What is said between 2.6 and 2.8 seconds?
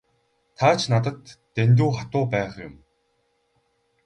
юм.